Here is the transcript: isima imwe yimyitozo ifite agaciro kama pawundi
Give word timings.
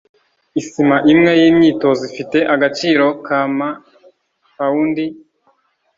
isima 0.61 0.95
imwe 1.11 1.31
yimyitozo 1.41 2.01
ifite 2.09 2.37
agaciro 2.53 3.05
kama 3.25 3.67
pawundi 4.57 5.05